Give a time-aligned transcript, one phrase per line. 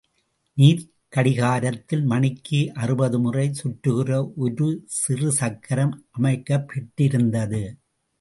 [0.57, 4.31] நீர்க் கடிகாரத்தில், மணிக்கு அறுபது முறை சுற்றுகிற
[4.35, 4.83] ஒரு
[4.85, 7.77] சிறு சக்கரம் அமைக்கப் பெற்றிருந்தது.